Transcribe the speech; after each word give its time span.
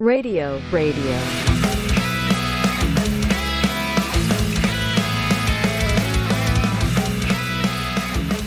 Radio, 0.00 0.62
radio. 0.70 1.10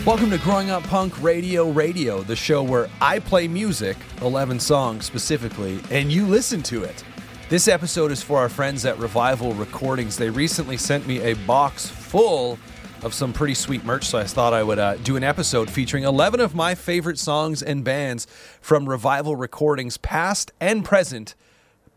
Welcome 0.06 0.30
to 0.30 0.38
Growing 0.42 0.70
Up 0.70 0.82
Punk 0.84 1.22
Radio 1.22 1.68
Radio, 1.68 2.22
the 2.22 2.34
show 2.34 2.62
where 2.62 2.88
I 3.02 3.18
play 3.18 3.48
music, 3.48 3.98
11 4.22 4.60
songs 4.60 5.04
specifically, 5.04 5.78
and 5.90 6.10
you 6.10 6.26
listen 6.26 6.62
to 6.62 6.84
it. 6.84 7.04
This 7.50 7.68
episode 7.68 8.12
is 8.12 8.22
for 8.22 8.38
our 8.38 8.48
friends 8.48 8.86
at 8.86 8.98
Revival 8.98 9.52
Recordings. 9.52 10.16
They 10.16 10.30
recently 10.30 10.78
sent 10.78 11.06
me 11.06 11.20
a 11.20 11.34
box 11.34 11.86
full 11.86 12.58
of 13.02 13.12
some 13.12 13.34
pretty 13.34 13.54
sweet 13.54 13.84
merch, 13.84 14.04
so 14.06 14.18
I 14.18 14.24
thought 14.24 14.54
I 14.54 14.62
would 14.62 14.78
uh, 14.78 14.96
do 14.96 15.16
an 15.16 15.24
episode 15.24 15.70
featuring 15.70 16.04
11 16.04 16.40
of 16.40 16.54
my 16.54 16.74
favorite 16.74 17.18
songs 17.18 17.62
and 17.62 17.84
bands 17.84 18.26
from 18.62 18.88
Revival 18.88 19.36
Recordings, 19.36 19.98
past 19.98 20.50
and 20.58 20.82
present. 20.82 21.34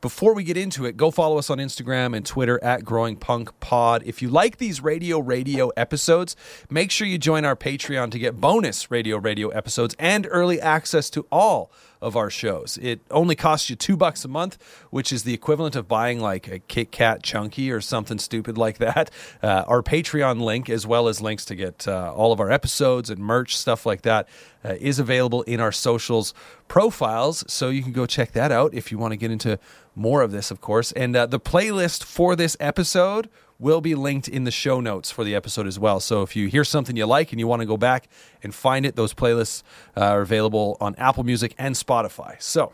Before 0.05 0.35
we 0.35 0.43
get 0.43 0.55
into 0.55 0.85
it, 0.85 0.97
go 0.97 1.09
follow 1.09 1.39
us 1.39 1.49
on 1.49 1.57
Instagram 1.57 2.15
and 2.15 2.23
Twitter 2.23 2.63
at 2.63 2.85
Growing 2.85 3.15
Punk 3.15 3.59
Pod. 3.59 4.03
If 4.05 4.21
you 4.21 4.29
like 4.29 4.57
these 4.57 4.79
Radio 4.79 5.17
Radio 5.17 5.69
episodes, 5.69 6.35
make 6.69 6.91
sure 6.91 7.07
you 7.07 7.17
join 7.17 7.43
our 7.43 7.55
Patreon 7.55 8.11
to 8.11 8.19
get 8.19 8.39
bonus 8.39 8.91
Radio 8.91 9.17
Radio 9.17 9.49
episodes 9.49 9.95
and 9.97 10.27
early 10.29 10.61
access 10.61 11.09
to 11.09 11.25
all 11.31 11.71
of 12.05 12.15
our 12.15 12.29
shows. 12.29 12.77
It 12.83 13.01
only 13.09 13.35
costs 13.35 13.67
you 13.67 13.75
two 13.75 13.97
bucks 13.97 14.23
a 14.23 14.27
month, 14.27 14.59
which 14.91 15.11
is 15.11 15.23
the 15.23 15.33
equivalent 15.33 15.75
of 15.75 15.87
buying 15.87 16.19
like 16.19 16.47
a 16.47 16.59
Kit 16.59 16.91
Kat 16.91 17.23
Chunky 17.23 17.71
or 17.71 17.81
something 17.81 18.19
stupid 18.19 18.57
like 18.57 18.77
that. 18.77 19.09
Uh, 19.41 19.63
our 19.67 19.83
Patreon 19.83 20.41
link, 20.41 20.69
as 20.69 20.87
well 20.87 21.07
as 21.07 21.21
links 21.21 21.45
to 21.45 21.55
get 21.55 21.87
uh, 21.87 22.11
all 22.13 22.31
of 22.31 22.39
our 22.39 22.51
episodes 22.51 23.09
and 23.09 23.19
merch, 23.19 23.55
stuff 23.57 23.85
like 23.85 24.01
that, 24.03 24.27
uh, 24.63 24.75
is 24.79 24.97
available 24.97 25.41
in 25.43 25.59
our 25.59 25.71
socials 25.71 26.33
profiles. 26.67 27.43
So 27.47 27.69
you 27.69 27.83
can 27.83 27.91
go 27.91 28.05
check 28.05 28.31
that 28.31 28.51
out 28.51 28.73
if 28.73 28.91
you 28.91 28.97
want 28.97 29.11
to 29.11 29.17
get 29.17 29.31
into 29.31 29.59
more 29.93 30.21
of 30.21 30.31
this, 30.31 30.51
of 30.51 30.61
course. 30.61 30.91
And 30.93 31.15
uh, 31.15 31.25
the 31.25 31.39
playlist 31.39 32.03
for 32.03 32.35
this 32.35 32.57
episode 32.59 33.29
will 33.57 33.81
be 33.81 33.95
linked 33.95 34.27
in 34.27 34.43
the 34.43 34.51
show 34.51 34.79
notes 34.81 35.11
for 35.11 35.23
the 35.23 35.33
episode 35.33 35.67
as 35.67 35.79
well. 35.79 35.99
So 35.99 36.21
if 36.21 36.35
you 36.35 36.47
hear 36.47 36.63
something 36.63 36.95
you 36.95 37.05
like 37.05 37.31
and 37.31 37.39
you 37.39 37.47
want 37.47 37.61
to 37.61 37.65
go 37.65 37.77
back 37.77 38.07
and 38.43 38.53
find 38.53 38.85
it, 38.85 38.95
those 38.95 39.13
playlists 39.13 39.63
uh, 39.95 40.01
are 40.01 40.21
available 40.21 40.77
on 40.81 40.95
Apple 40.95 41.23
Music 41.23 41.55
and 41.57 41.75
Spotify. 41.75 42.41
So 42.41 42.73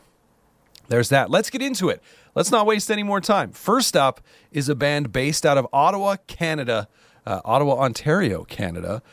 there's 0.88 1.10
that. 1.10 1.30
Let's 1.30 1.50
get 1.50 1.62
into 1.62 1.90
it. 1.90 2.02
Let's 2.34 2.52
not 2.52 2.66
waste 2.66 2.90
any 2.90 3.04
more 3.04 3.22
time. 3.22 3.52
First 3.52 3.96
up 3.96 4.22
is 4.52 4.70
a 4.70 4.76
band 4.76 5.12
based 5.12 5.46
out 5.46 5.58
of 5.58 5.68
Ottawa, 5.72 6.16
Canada, 6.28 6.88
uh, 7.26 7.42
Ottawa, 7.46 7.76
Ontario, 7.76 8.44
Canada. 8.44 9.04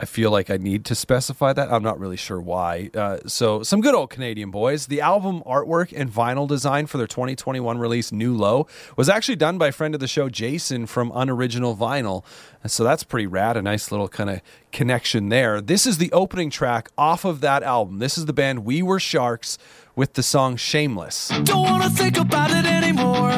I 0.00 0.06
feel 0.06 0.30
like 0.30 0.50
I 0.50 0.56
need 0.56 0.84
to 0.86 0.94
specify 0.94 1.52
that. 1.52 1.72
I'm 1.72 1.82
not 1.82 2.00
really 2.00 2.16
sure 2.16 2.40
why. 2.40 2.90
Uh, 2.94 3.18
so, 3.26 3.62
some 3.62 3.80
good 3.80 3.94
old 3.94 4.10
Canadian 4.10 4.50
boys. 4.50 4.86
The 4.86 5.00
album 5.00 5.42
artwork 5.46 5.92
and 5.96 6.10
vinyl 6.10 6.48
design 6.48 6.86
for 6.86 6.98
their 6.98 7.06
2021 7.06 7.78
release, 7.78 8.10
New 8.10 8.34
Low, 8.34 8.66
was 8.96 9.08
actually 9.08 9.36
done 9.36 9.56
by 9.56 9.70
friend 9.70 9.94
of 9.94 10.00
the 10.00 10.08
show, 10.08 10.28
Jason 10.28 10.86
from 10.86 11.12
Unoriginal 11.14 11.76
Vinyl. 11.76 12.24
So, 12.66 12.82
that's 12.82 13.04
pretty 13.04 13.28
rad. 13.28 13.56
A 13.56 13.62
nice 13.62 13.92
little 13.92 14.08
kind 14.08 14.30
of 14.30 14.40
connection 14.72 15.28
there. 15.28 15.60
This 15.60 15.86
is 15.86 15.98
the 15.98 16.10
opening 16.12 16.50
track 16.50 16.90
off 16.98 17.24
of 17.24 17.40
that 17.42 17.62
album. 17.62 18.00
This 18.00 18.18
is 18.18 18.26
the 18.26 18.32
band 18.32 18.64
We 18.64 18.82
Were 18.82 19.00
Sharks 19.00 19.58
with 19.94 20.14
the 20.14 20.22
song 20.24 20.56
Shameless. 20.56 21.28
Don't 21.44 21.62
wanna 21.62 21.88
think 21.90 22.18
about 22.18 22.50
it 22.50 22.66
anymore. 22.66 23.30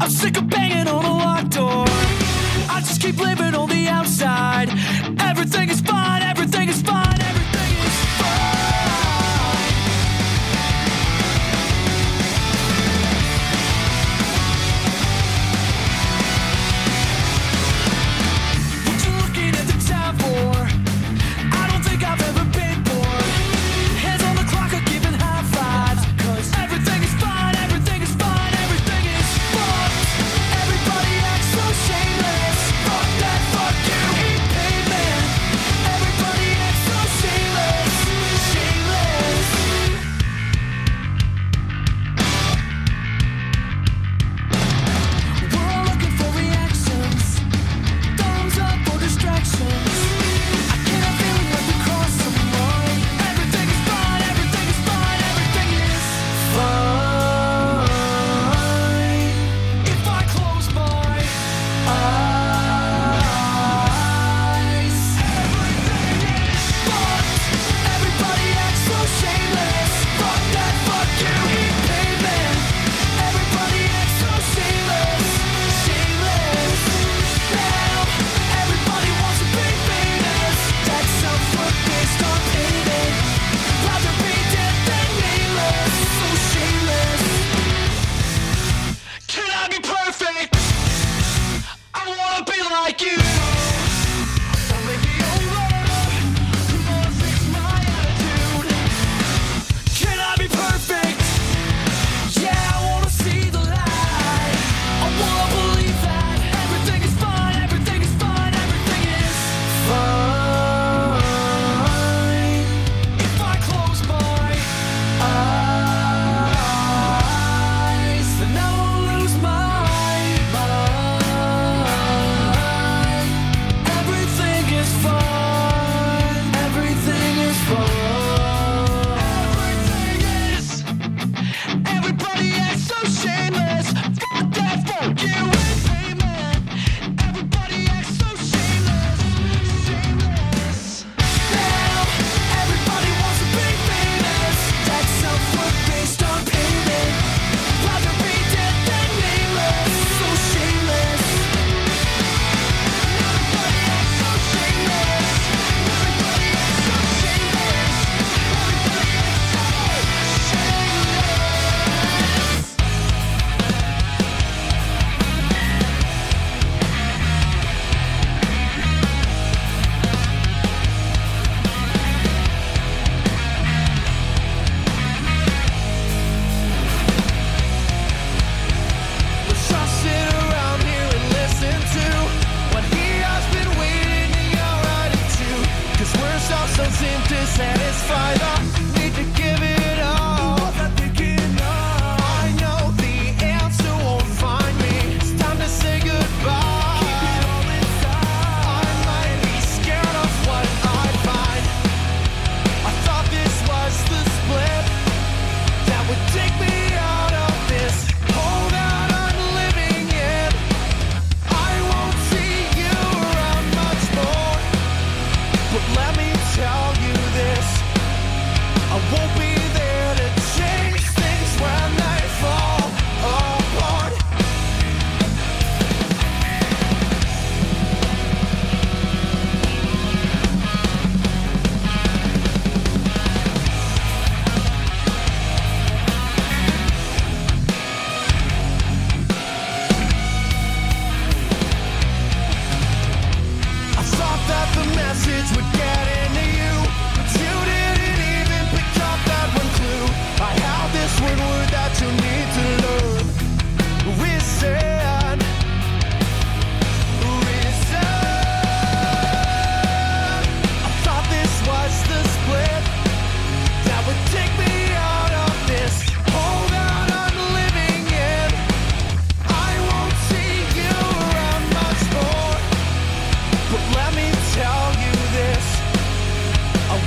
I'm 0.00 0.10
sick 0.10 0.36
of 0.36 0.48
banging 0.48 0.86
on 0.86 1.04
a 1.04 1.16
locked 1.16 1.50
door. 1.50 1.84
I 2.70 2.80
just 2.84 3.02
keep 3.02 3.18
living 3.18 3.54
on 3.54 3.68
the 3.68 3.88
outside. 3.88 4.68
Everything 5.20 5.71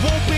won't 0.06 0.30
be 0.30 0.34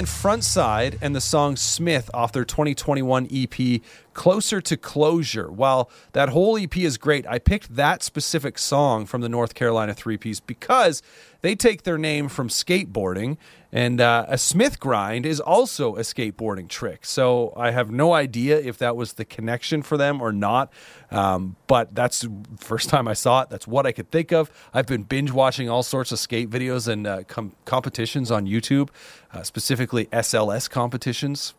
band 0.00 0.08
Frontside 0.08 0.96
and 1.02 1.14
the 1.14 1.20
song 1.20 1.56
Smith 1.56 2.08
off 2.14 2.32
their 2.32 2.44
2021 2.46 3.28
EP 3.30 3.82
Closer 4.14 4.60
to 4.62 4.76
Closure. 4.76 5.52
While 5.52 5.90
that 6.12 6.30
whole 6.30 6.56
EP 6.56 6.74
is 6.78 6.96
great, 6.96 7.26
I 7.26 7.38
picked 7.38 7.76
that 7.76 8.02
specific 8.02 8.58
song 8.58 9.04
from 9.04 9.20
the 9.20 9.28
North 9.28 9.54
Carolina 9.54 9.92
three 9.92 10.16
piece 10.16 10.40
because 10.40 11.02
they 11.42 11.54
take 11.54 11.82
their 11.82 11.98
name 11.98 12.28
from 12.28 12.48
skateboarding, 12.48 13.36
and 13.72 14.00
uh, 14.00 14.26
a 14.28 14.36
Smith 14.36 14.80
grind 14.80 15.24
is 15.24 15.40
also 15.40 15.96
a 15.96 16.00
skateboarding 16.00 16.68
trick. 16.68 17.04
So 17.04 17.52
I 17.56 17.70
have 17.70 17.90
no 17.90 18.12
idea 18.12 18.58
if 18.58 18.78
that 18.78 18.96
was 18.96 19.14
the 19.14 19.24
connection 19.24 19.82
for 19.82 19.96
them 19.96 20.20
or 20.20 20.32
not, 20.32 20.72
um, 21.10 21.56
but 21.66 21.94
that's 21.94 22.20
the 22.22 22.32
first 22.58 22.88
time 22.88 23.08
I 23.08 23.14
saw 23.14 23.42
it. 23.42 23.50
That's 23.50 23.66
what 23.66 23.86
I 23.86 23.92
could 23.92 24.10
think 24.10 24.32
of. 24.32 24.50
I've 24.74 24.86
been 24.86 25.04
binge 25.04 25.30
watching 25.30 25.68
all 25.70 25.82
sorts 25.82 26.12
of 26.12 26.18
skate 26.18 26.50
videos 26.50 26.88
and 26.88 27.06
uh, 27.06 27.22
com- 27.24 27.52
competitions 27.64 28.30
on 28.30 28.46
YouTube, 28.46 28.90
uh, 29.32 29.42
specifically 29.42 30.06
SLS 30.06 30.68
competitions 30.68 31.54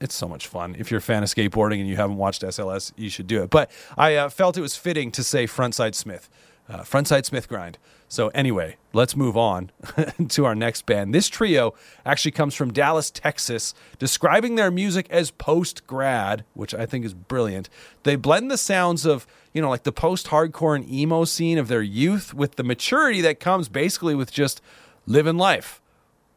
it's 0.00 0.14
so 0.14 0.28
much 0.28 0.46
fun. 0.46 0.76
If 0.78 0.90
you're 0.90 0.98
a 0.98 1.02
fan 1.02 1.22
of 1.22 1.28
skateboarding 1.28 1.80
and 1.80 1.88
you 1.88 1.96
haven't 1.96 2.16
watched 2.16 2.42
SLS, 2.42 2.92
you 2.96 3.08
should 3.08 3.26
do 3.26 3.42
it. 3.42 3.50
But 3.50 3.70
I 3.96 4.16
uh, 4.16 4.28
felt 4.28 4.56
it 4.56 4.60
was 4.60 4.76
fitting 4.76 5.10
to 5.12 5.24
say 5.24 5.46
Frontside 5.46 5.94
Smith, 5.94 6.28
uh, 6.68 6.80
Frontside 6.80 7.24
Smith 7.24 7.48
Grind. 7.48 7.78
So 8.08 8.28
anyway, 8.28 8.76
let's 8.92 9.16
move 9.16 9.36
on 9.36 9.72
to 10.28 10.44
our 10.44 10.54
next 10.54 10.86
band. 10.86 11.14
This 11.14 11.28
trio 11.28 11.74
actually 12.04 12.30
comes 12.30 12.54
from 12.54 12.72
Dallas, 12.72 13.10
Texas, 13.10 13.74
describing 13.98 14.54
their 14.54 14.70
music 14.70 15.06
as 15.10 15.32
post 15.32 15.86
grad, 15.86 16.44
which 16.54 16.74
I 16.74 16.86
think 16.86 17.04
is 17.04 17.14
brilliant. 17.14 17.68
They 18.04 18.16
blend 18.16 18.50
the 18.50 18.58
sounds 18.58 19.04
of 19.04 19.26
you 19.52 19.60
know 19.60 19.70
like 19.70 19.82
the 19.82 19.92
post 19.92 20.28
hardcore 20.28 20.76
and 20.76 20.88
emo 20.88 21.24
scene 21.24 21.58
of 21.58 21.68
their 21.68 21.82
youth 21.82 22.32
with 22.32 22.56
the 22.56 22.64
maturity 22.64 23.20
that 23.22 23.40
comes 23.40 23.68
basically 23.68 24.14
with 24.14 24.32
just 24.32 24.60
living 25.06 25.36
life 25.36 25.80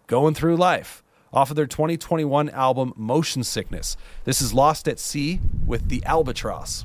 going 0.08 0.34
through 0.34 0.56
life 0.58 1.04
off 1.32 1.52
of 1.52 1.56
their 1.56 1.68
2021 1.68 2.50
album 2.50 2.94
Motion 2.96 3.44
Sickness. 3.44 3.96
This 4.24 4.42
is 4.42 4.54
Lost 4.54 4.88
at 4.88 5.00
Sea 5.00 5.40
with 5.66 5.90
the 5.90 6.04
Albatross. 6.06 6.82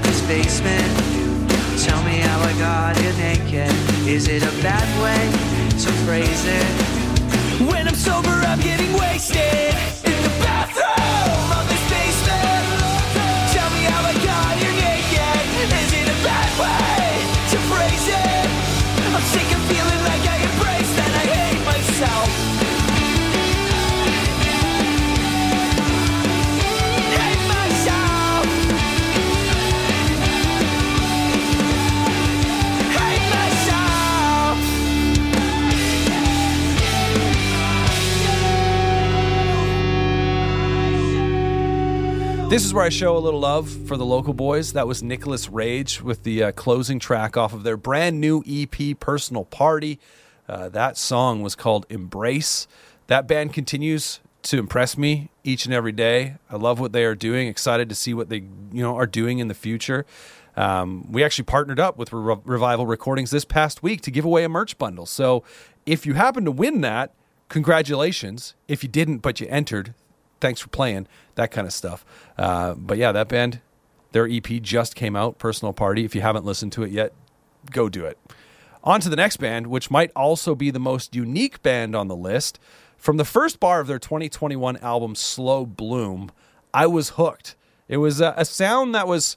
This 0.00 0.26
basement. 0.26 0.88
Tell 1.84 2.02
me 2.04 2.18
how 2.18 2.40
I 2.40 2.52
got 2.58 2.96
here 2.96 3.12
naked. 3.14 3.70
Is 4.08 4.26
it 4.26 4.42
a 4.42 4.62
bad 4.62 4.88
way 5.02 5.70
to 5.70 5.92
phrase 6.04 6.44
it? 6.46 7.66
When 7.70 7.86
I'm 7.86 7.94
sober, 7.94 8.30
I'm 8.30 8.60
getting 8.60 8.92
wasted. 8.94 10.01
This 42.52 42.66
is 42.66 42.74
where 42.74 42.84
I 42.84 42.90
show 42.90 43.16
a 43.16 43.18
little 43.18 43.40
love 43.40 43.70
for 43.88 43.96
the 43.96 44.04
local 44.04 44.34
boys. 44.34 44.74
That 44.74 44.86
was 44.86 45.02
Nicholas 45.02 45.48
Rage 45.48 46.02
with 46.02 46.22
the 46.22 46.42
uh, 46.42 46.52
closing 46.52 46.98
track 46.98 47.34
off 47.34 47.54
of 47.54 47.62
their 47.62 47.78
brand 47.78 48.20
new 48.20 48.44
EP, 48.46 49.00
Personal 49.00 49.46
Party. 49.46 49.98
Uh, 50.46 50.68
that 50.68 50.98
song 50.98 51.40
was 51.40 51.54
called 51.54 51.86
Embrace. 51.88 52.68
That 53.06 53.26
band 53.26 53.54
continues 53.54 54.20
to 54.42 54.58
impress 54.58 54.98
me 54.98 55.30
each 55.44 55.64
and 55.64 55.72
every 55.72 55.92
day. 55.92 56.34
I 56.50 56.56
love 56.56 56.78
what 56.78 56.92
they 56.92 57.06
are 57.06 57.14
doing. 57.14 57.48
Excited 57.48 57.88
to 57.88 57.94
see 57.94 58.12
what 58.12 58.28
they 58.28 58.42
you 58.70 58.82
know 58.82 58.96
are 58.96 59.06
doing 59.06 59.38
in 59.38 59.48
the 59.48 59.54
future. 59.54 60.04
Um, 60.54 61.10
we 61.10 61.24
actually 61.24 61.44
partnered 61.44 61.80
up 61.80 61.96
with 61.96 62.12
Re- 62.12 62.36
Revival 62.44 62.84
Recordings 62.84 63.30
this 63.30 63.46
past 63.46 63.82
week 63.82 64.02
to 64.02 64.10
give 64.10 64.26
away 64.26 64.44
a 64.44 64.50
merch 64.50 64.76
bundle. 64.76 65.06
So 65.06 65.42
if 65.86 66.04
you 66.04 66.12
happen 66.12 66.44
to 66.44 66.52
win 66.52 66.82
that, 66.82 67.14
congratulations. 67.48 68.52
If 68.68 68.82
you 68.82 68.90
didn't 68.90 69.20
but 69.20 69.40
you 69.40 69.46
entered, 69.48 69.94
thanks 70.42 70.60
for 70.60 70.68
playing 70.68 71.06
that 71.36 71.50
kind 71.50 71.66
of 71.66 71.72
stuff. 71.72 72.04
Uh, 72.36 72.74
but 72.74 72.98
yeah 72.98 73.12
that 73.12 73.28
band 73.28 73.60
their 74.10 74.28
ep 74.28 74.46
just 74.60 74.94
came 74.94 75.16
out 75.16 75.38
personal 75.38 75.72
party. 75.72 76.04
If 76.04 76.14
you 76.14 76.20
haven't 76.20 76.44
listened 76.44 76.72
to 76.72 76.82
it 76.82 76.90
yet 76.90 77.14
go 77.70 77.88
do 77.88 78.04
it. 78.04 78.18
On 78.84 79.00
to 79.00 79.08
the 79.08 79.16
next 79.16 79.38
band 79.38 79.68
which 79.68 79.90
might 79.90 80.10
also 80.14 80.54
be 80.54 80.70
the 80.70 80.80
most 80.80 81.14
unique 81.14 81.62
band 81.62 81.96
on 81.96 82.08
the 82.08 82.16
list. 82.16 82.58
From 82.98 83.16
the 83.16 83.24
first 83.24 83.58
bar 83.58 83.80
of 83.80 83.86
their 83.86 83.98
2021 83.98 84.76
album 84.78 85.14
slow 85.14 85.64
bloom 85.64 86.30
i 86.74 86.86
was 86.86 87.10
hooked. 87.10 87.56
It 87.88 87.98
was 87.98 88.20
a, 88.20 88.34
a 88.36 88.44
sound 88.44 88.94
that 88.94 89.06
was 89.06 89.36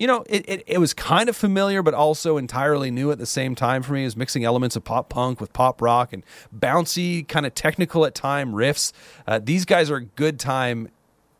you 0.00 0.06
know, 0.06 0.24
it, 0.30 0.48
it, 0.48 0.64
it 0.66 0.78
was 0.78 0.94
kind 0.94 1.28
of 1.28 1.36
familiar, 1.36 1.82
but 1.82 1.92
also 1.92 2.38
entirely 2.38 2.90
new 2.90 3.12
at 3.12 3.18
the 3.18 3.26
same 3.26 3.54
time 3.54 3.82
for 3.82 3.92
me. 3.92 4.00
It 4.00 4.06
was 4.06 4.16
mixing 4.16 4.44
elements 4.44 4.74
of 4.74 4.82
pop 4.82 5.10
punk 5.10 5.42
with 5.42 5.52
pop 5.52 5.82
rock 5.82 6.14
and 6.14 6.24
bouncy, 6.58 7.28
kind 7.28 7.44
of 7.44 7.54
technical 7.54 8.06
at 8.06 8.14
time 8.14 8.52
riffs. 8.52 8.92
Uh, 9.26 9.38
these 9.42 9.66
guys 9.66 9.90
are 9.90 9.96
a 9.96 10.04
good 10.04 10.40
time 10.40 10.88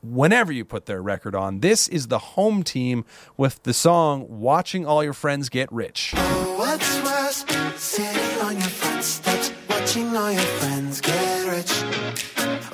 whenever 0.03 0.53
you 0.53 0.67
put 0.67 0.85
their 0.85 1.01
record 1.03 1.35
on. 1.35 1.61
This 1.61 1.89
is 1.89 2.09
the 2.09 2.19
home 2.19 2.63
team 2.63 3.07
with 3.39 3.63
the 3.63 3.73
song 3.73 4.27
Watching 4.29 4.85
All 4.85 5.03
Your 5.03 5.15
Friends 5.15 5.49
Get 5.49 5.73
Rich. 5.73 6.13
What's 6.13 7.03
worse, 7.03 7.47
sitting 7.77 8.43
on 8.43 8.57
your 8.57 8.69
front 8.69 9.03
steps, 9.03 9.55
watching 9.71 10.15
all 10.15 10.31
your 10.31 10.41
friends 10.43 11.01
get 11.01 11.49
rich? 11.49 11.73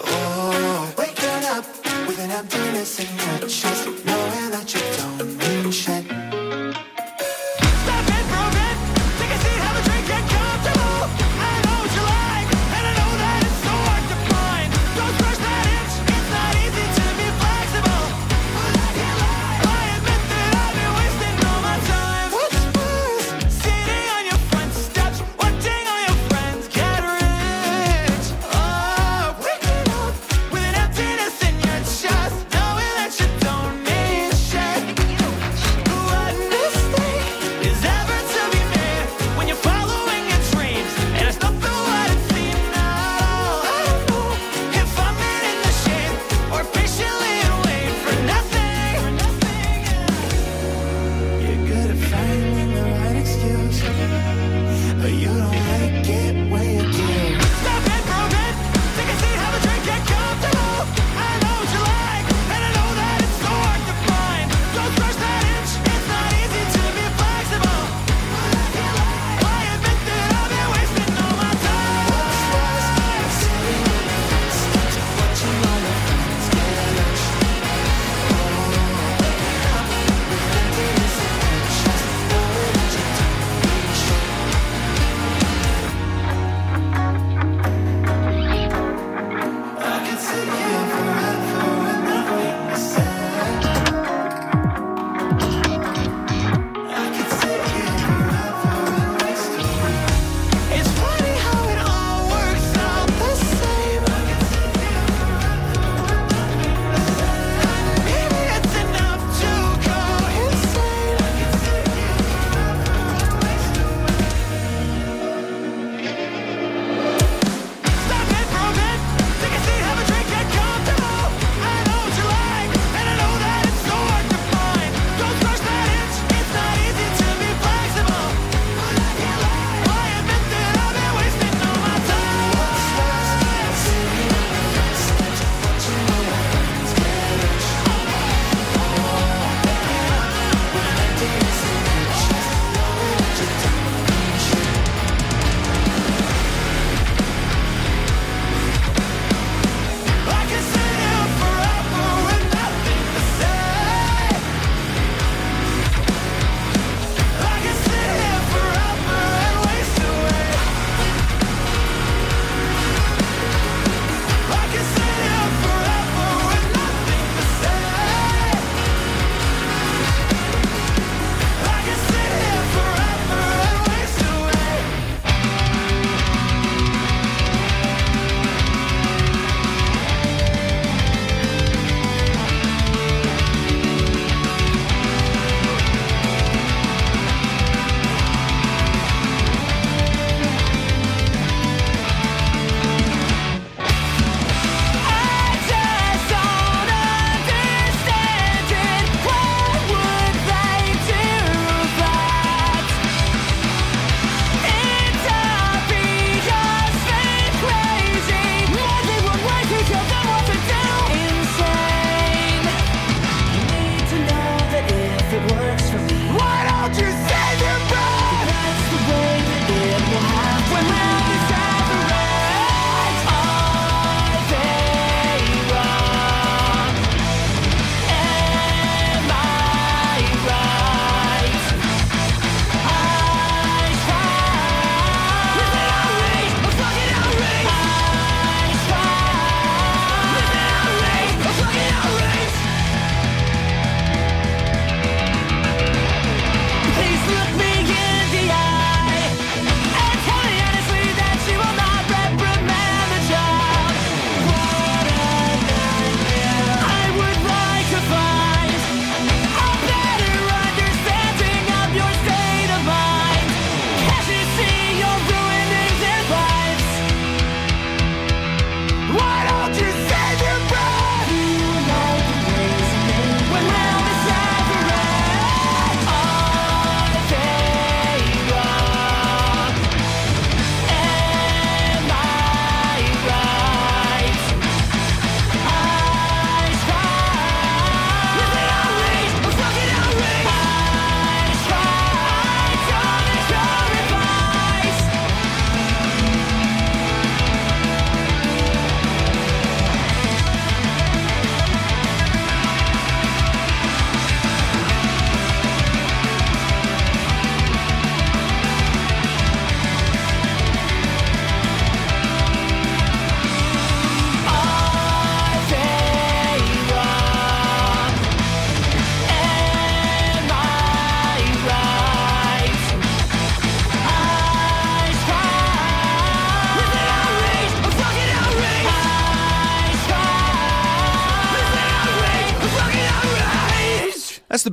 Oh, 0.00 0.94
waking 0.98 1.46
up 1.46 1.64
with 2.08 2.18
an 2.18 2.32
emptiness 2.32 2.98
in 2.98 3.40
your 3.40 3.48
chest, 3.48 3.86
knowing 4.04 4.50
that 4.50 4.74
you 4.74 4.80
don't 4.96 5.15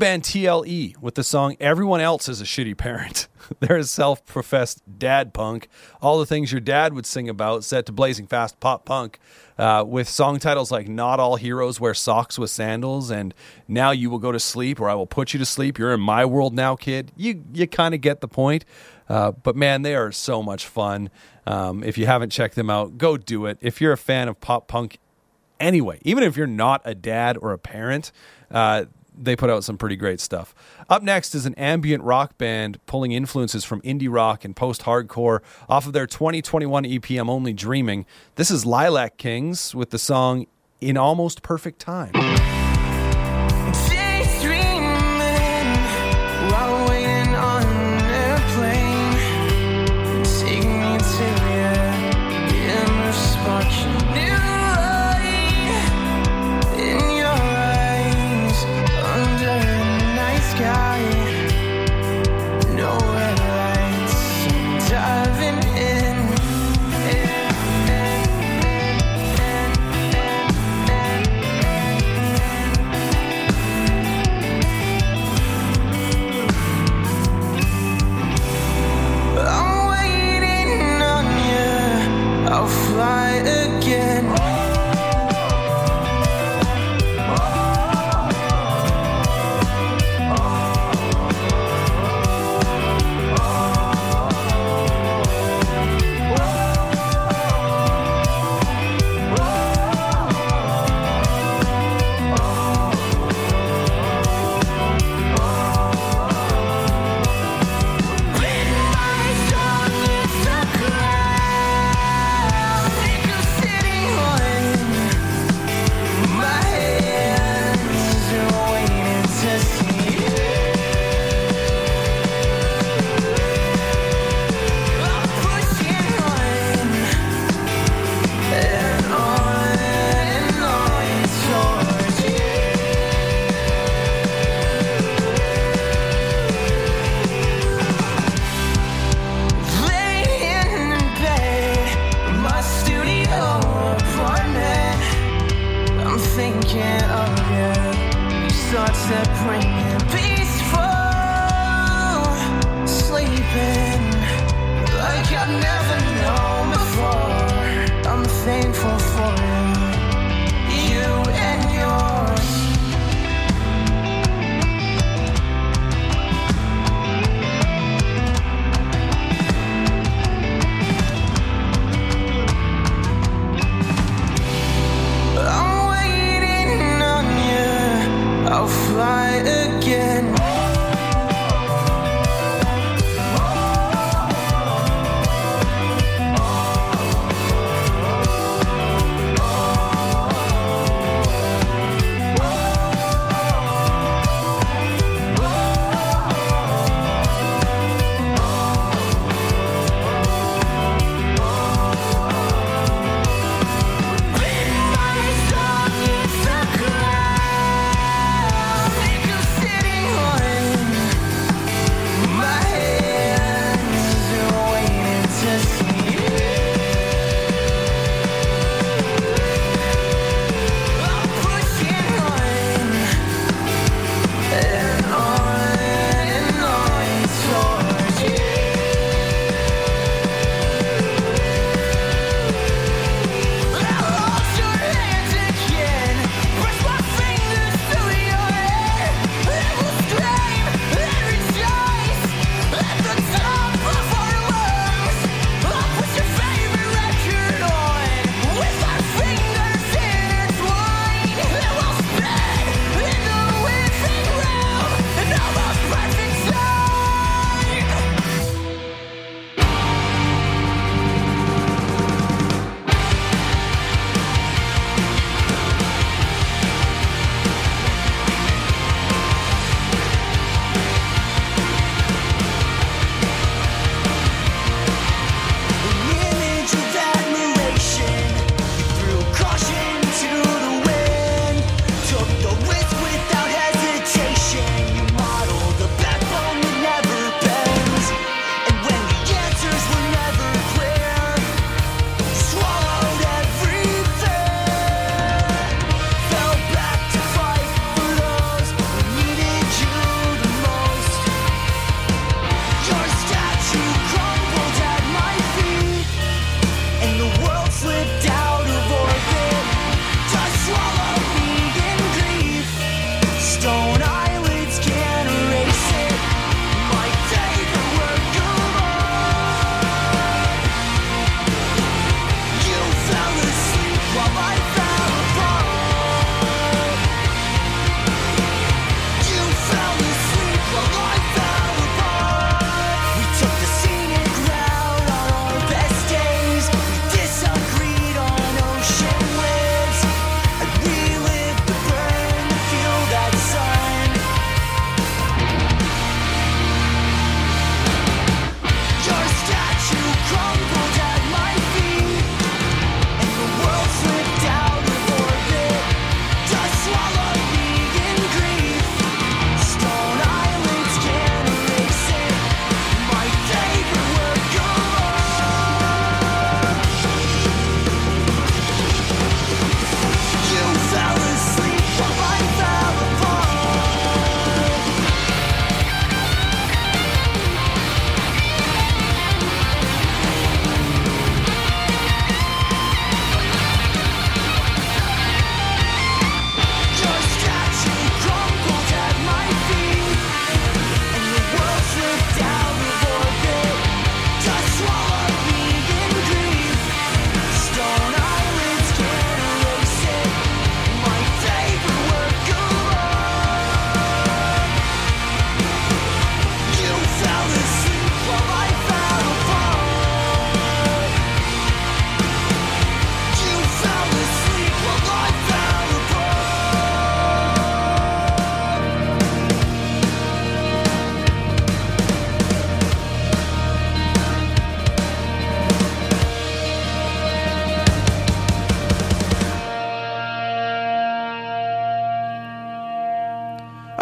band 0.03 0.23
TLE 0.23 0.97
with 0.99 1.15
the 1.15 1.23
song 1.23 1.55
Everyone 1.61 2.01
Else 2.01 2.27
is 2.27 2.41
a 2.41 2.43
Shitty 2.43 2.75
Parent. 2.75 3.29
They're 3.61 3.77
a 3.77 3.85
self 3.85 4.25
professed 4.25 4.81
dad 4.99 5.33
punk. 5.33 5.69
All 6.01 6.19
the 6.19 6.25
things 6.25 6.51
your 6.51 6.59
dad 6.59 6.93
would 6.93 7.05
sing 7.05 7.29
about, 7.29 7.63
set 7.63 7.85
to 7.85 7.93
blazing 7.93 8.27
fast 8.27 8.59
pop 8.59 8.83
punk, 8.83 9.17
uh, 9.57 9.85
with 9.87 10.09
song 10.09 10.39
titles 10.39 10.73
like 10.73 10.89
Not 10.89 11.21
All 11.21 11.37
Heroes 11.37 11.79
Wear 11.79 11.93
Socks 11.93 12.37
with 12.37 12.49
Sandals 12.49 13.11
and 13.11 13.33
Now 13.65 13.91
You 13.91 14.09
Will 14.09 14.19
Go 14.19 14.33
to 14.33 14.41
Sleep 14.41 14.81
or 14.81 14.89
I 14.89 14.93
Will 14.93 15.07
Put 15.07 15.31
You 15.31 15.39
to 15.39 15.45
Sleep. 15.45 15.79
You're 15.79 15.93
in 15.93 16.01
my 16.01 16.25
world 16.25 16.53
now, 16.53 16.75
kid. 16.75 17.13
You, 17.15 17.41
you 17.53 17.65
kind 17.65 17.95
of 17.95 18.01
get 18.01 18.19
the 18.19 18.27
point. 18.27 18.65
Uh, 19.07 19.31
but 19.31 19.55
man, 19.55 19.83
they 19.83 19.95
are 19.95 20.11
so 20.11 20.43
much 20.43 20.67
fun. 20.67 21.11
Um, 21.47 21.81
if 21.81 21.97
you 21.97 22.07
haven't 22.07 22.31
checked 22.31 22.55
them 22.55 22.69
out, 22.69 22.97
go 22.97 23.15
do 23.15 23.45
it. 23.45 23.57
If 23.61 23.79
you're 23.79 23.93
a 23.93 23.97
fan 23.97 24.27
of 24.27 24.41
pop 24.41 24.67
punk 24.67 24.99
anyway, 25.61 25.99
even 26.01 26.25
if 26.25 26.35
you're 26.35 26.45
not 26.45 26.81
a 26.83 26.93
dad 26.93 27.37
or 27.37 27.53
a 27.53 27.57
parent, 27.57 28.11
uh, 28.51 28.83
they 29.17 29.35
put 29.35 29.49
out 29.49 29.63
some 29.63 29.77
pretty 29.77 29.95
great 29.95 30.19
stuff. 30.19 30.53
Up 30.89 31.03
next 31.03 31.35
is 31.35 31.45
an 31.45 31.53
ambient 31.55 32.03
rock 32.03 32.37
band 32.37 32.79
pulling 32.85 33.11
influences 33.11 33.63
from 33.63 33.81
indie 33.81 34.11
rock 34.11 34.43
and 34.45 34.55
post 34.55 34.83
hardcore 34.83 35.39
off 35.69 35.85
of 35.85 35.93
their 35.93 36.07
2021 36.07 36.85
EP 36.85 37.11
I'm 37.11 37.29
Only 37.29 37.53
Dreaming. 37.53 38.05
This 38.35 38.51
is 38.51 38.65
Lilac 38.65 39.17
Kings 39.17 39.73
with 39.75 39.91
the 39.91 39.99
song 39.99 40.47
In 40.81 40.97
Almost 40.97 41.43
Perfect 41.43 41.79
Time. 41.79 42.11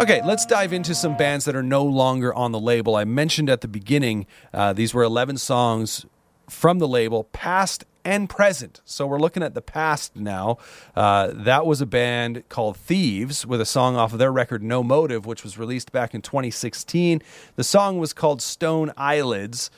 Okay, 0.02 0.20
let's 0.24 0.44
dive 0.44 0.72
into 0.72 0.96
some 0.96 1.16
bands 1.16 1.44
that 1.44 1.54
are 1.54 1.62
no 1.62 1.84
longer 1.84 2.34
on 2.34 2.50
the 2.50 2.58
label. 2.58 2.96
I 2.96 3.04
mentioned 3.04 3.48
at 3.48 3.60
the 3.60 3.68
beginning, 3.68 4.26
uh, 4.52 4.72
these 4.72 4.92
were 4.92 5.04
11 5.04 5.38
songs 5.38 6.06
from 6.50 6.80
the 6.80 6.88
label, 6.88 7.28
past 7.32 7.84
and 8.04 8.28
present. 8.28 8.80
So 8.84 9.06
we're 9.06 9.20
looking 9.20 9.44
at 9.44 9.54
the 9.54 9.62
past 9.62 10.16
now. 10.16 10.58
Uh, 10.96 11.30
that 11.32 11.66
was 11.66 11.80
a 11.80 11.86
band 11.86 12.42
called 12.48 12.76
Thieves 12.78 13.46
with 13.46 13.60
a 13.60 13.64
song 13.64 13.94
off 13.94 14.12
of 14.12 14.18
their 14.18 14.32
record 14.32 14.60
No 14.60 14.82
Motive, 14.82 15.24
which 15.24 15.44
was 15.44 15.56
released 15.56 15.92
back 15.92 16.14
in 16.14 16.20
2016. 16.20 17.22
The 17.54 17.62
song 17.62 17.98
was 17.98 18.12
called 18.12 18.42
Stone 18.42 18.90
Eyelids. 18.96 19.70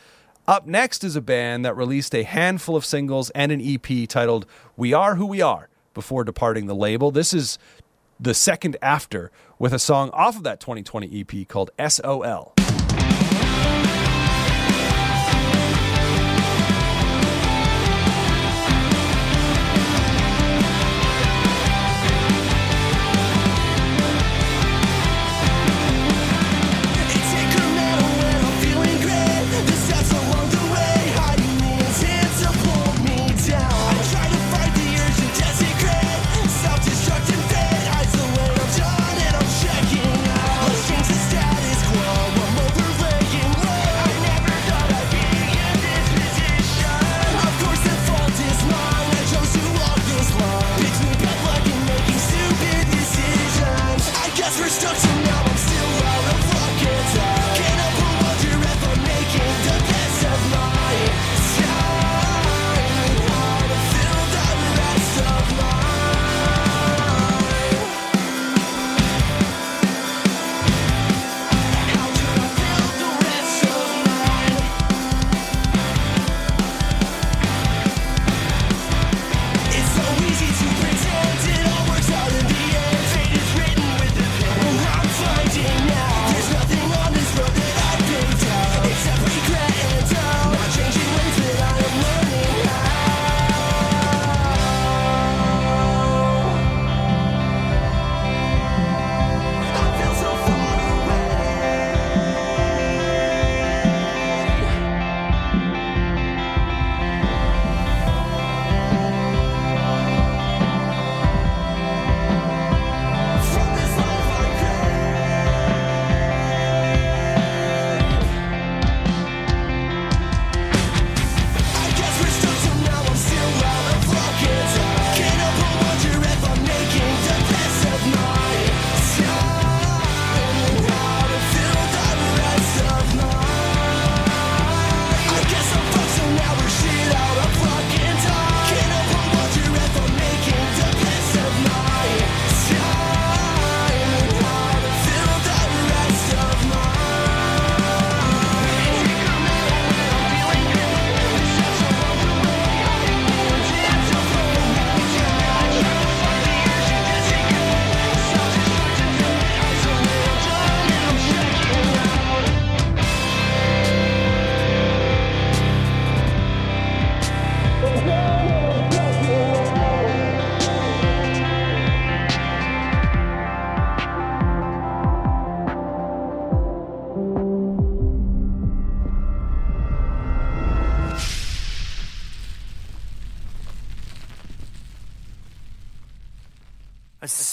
Up 0.48 0.66
next 0.66 1.04
is 1.04 1.16
a 1.16 1.20
band 1.20 1.66
that 1.66 1.76
released 1.76 2.14
a 2.14 2.22
handful 2.22 2.76
of 2.76 2.87
singles 2.87 3.28
and 3.34 3.52
an 3.52 3.60
EP 3.60 4.08
titled 4.08 4.46
We 4.74 4.94
Are 4.94 5.16
Who 5.16 5.26
We 5.26 5.42
Are 5.42 5.68
before 5.92 6.24
departing 6.24 6.66
the 6.66 6.74
label. 6.74 7.10
This 7.10 7.34
is 7.34 7.58
the 8.24 8.32
second 8.32 8.78
after 8.80 9.30
with 9.58 9.74
a 9.74 9.78
song 9.78 10.08
off 10.14 10.37
of 10.37 10.44
that 10.44 10.58
2020 10.58 11.20
EP 11.20 11.46
called 11.46 11.70
SOL. 11.78 12.54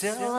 so 0.01 0.30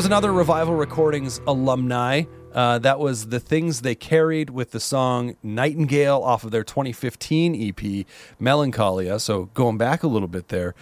was 0.00 0.06
another 0.06 0.32
Revival 0.32 0.76
Recordings 0.76 1.42
alumni. 1.46 2.22
Uh, 2.54 2.78
that 2.78 2.98
was 2.98 3.26
the 3.26 3.38
things 3.38 3.82
they 3.82 3.94
carried 3.94 4.48
with 4.48 4.70
the 4.70 4.80
song 4.80 5.36
Nightingale 5.42 6.22
off 6.22 6.42
of 6.42 6.50
their 6.50 6.64
2015 6.64 7.54
EP, 7.54 8.06
Melancholia. 8.38 9.18
So 9.20 9.50
going 9.52 9.76
back 9.76 10.02
a 10.02 10.06
little 10.06 10.26
bit 10.26 10.48
there. 10.48 10.74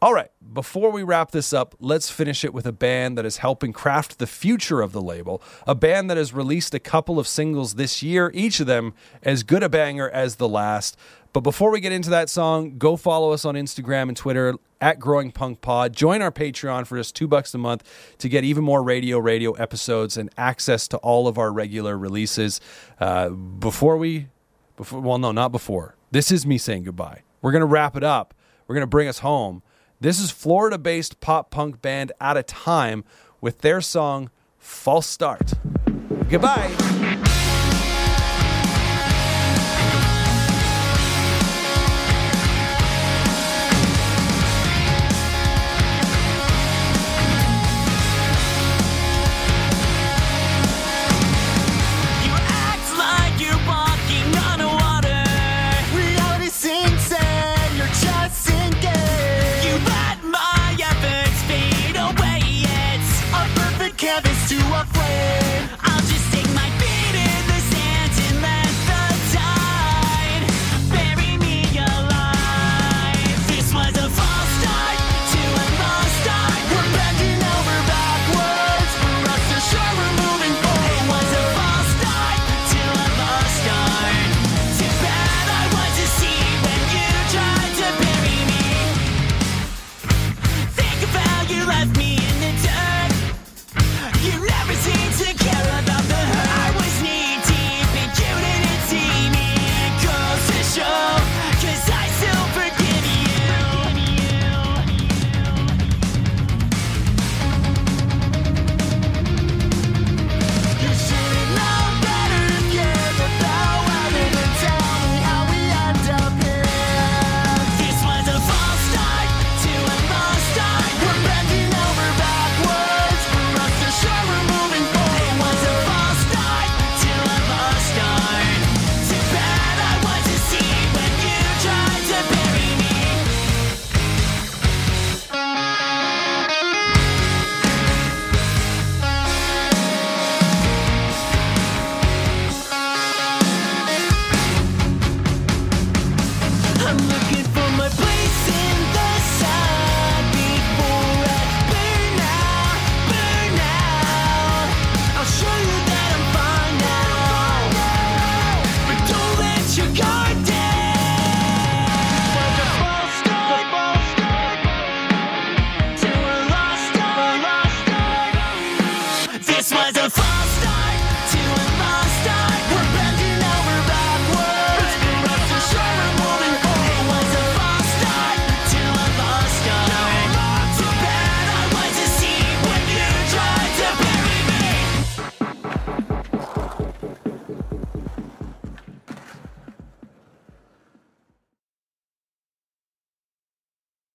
All 0.00 0.14
right, 0.14 0.30
before 0.54 0.90
we 0.90 1.02
wrap 1.02 1.32
this 1.32 1.52
up, 1.52 1.74
let's 1.80 2.10
finish 2.10 2.44
it 2.44 2.54
with 2.54 2.66
a 2.66 2.72
band 2.72 3.18
that 3.18 3.26
is 3.26 3.36
helping 3.36 3.74
craft 3.74 4.18
the 4.18 4.26
future 4.26 4.80
of 4.80 4.92
the 4.92 5.02
label. 5.02 5.42
A 5.66 5.74
band 5.74 6.08
that 6.08 6.16
has 6.16 6.32
released 6.32 6.74
a 6.74 6.80
couple 6.80 7.18
of 7.18 7.28
singles 7.28 7.74
this 7.74 8.02
year, 8.02 8.30
each 8.32 8.58
of 8.58 8.66
them 8.66 8.94
as 9.22 9.42
good 9.42 9.62
a 9.62 9.68
banger 9.68 10.08
as 10.08 10.36
the 10.36 10.48
last. 10.48 10.96
But 11.32 11.40
before 11.40 11.70
we 11.70 11.80
get 11.80 11.92
into 11.92 12.10
that 12.10 12.28
song, 12.28 12.76
go 12.76 12.96
follow 12.96 13.32
us 13.32 13.44
on 13.44 13.54
Instagram 13.54 14.08
and 14.08 14.16
Twitter 14.16 14.54
at 14.82 14.98
Growing 14.98 15.30
Punk 15.30 15.62
Pod. 15.62 15.94
Join 15.94 16.20
our 16.20 16.30
Patreon 16.30 16.86
for 16.86 16.98
just 16.98 17.16
two 17.16 17.26
bucks 17.26 17.54
a 17.54 17.58
month 17.58 17.88
to 18.18 18.28
get 18.28 18.44
even 18.44 18.62
more 18.64 18.82
radio 18.82 19.18
radio 19.18 19.52
episodes 19.52 20.16
and 20.18 20.28
access 20.36 20.86
to 20.88 20.98
all 20.98 21.26
of 21.26 21.38
our 21.38 21.50
regular 21.50 21.96
releases. 21.96 22.60
Uh, 23.00 23.30
before 23.30 23.96
we, 23.96 24.26
before 24.76 25.00
well, 25.00 25.18
no, 25.18 25.32
not 25.32 25.52
before. 25.52 25.96
This 26.10 26.30
is 26.30 26.44
me 26.44 26.58
saying 26.58 26.84
goodbye. 26.84 27.22
We're 27.40 27.52
gonna 27.52 27.66
wrap 27.66 27.96
it 27.96 28.04
up. 28.04 28.34
We're 28.66 28.74
gonna 28.74 28.86
bring 28.86 29.08
us 29.08 29.20
home. 29.20 29.62
This 30.00 30.20
is 30.20 30.30
Florida-based 30.30 31.20
pop 31.20 31.50
punk 31.50 31.80
band 31.80 32.12
Out 32.20 32.36
of 32.36 32.46
Time 32.46 33.04
with 33.40 33.60
their 33.60 33.80
song 33.80 34.30
"False 34.58 35.06
Start." 35.06 35.54
Goodbye. 36.28 37.01